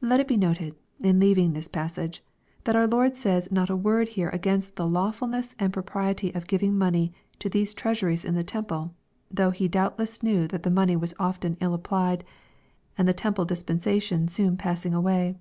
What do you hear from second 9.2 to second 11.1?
though He doubtless knew that the money